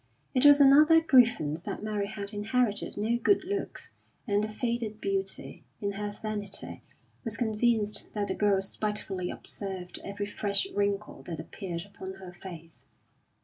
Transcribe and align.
It 0.33 0.47
was 0.47 0.59
another 0.59 0.99
grievance 0.99 1.61
that 1.61 1.83
Mary 1.83 2.07
had 2.07 2.33
inherited 2.33 2.97
no 2.97 3.19
good 3.19 3.43
looks, 3.43 3.91
and 4.27 4.43
the 4.43 4.49
faded 4.51 4.99
beauty, 4.99 5.63
in 5.79 5.91
her 5.91 6.17
vanity, 6.23 6.81
was 7.23 7.37
convinced 7.37 8.11
that 8.13 8.27
the 8.29 8.33
girl 8.33 8.63
spitefully 8.63 9.29
observed 9.29 9.99
every 10.03 10.25
fresh 10.25 10.65
wrinkle 10.73 11.21
that 11.27 11.39
appeared 11.39 11.85
upon 11.85 12.13
her 12.13 12.33
face. 12.33 12.87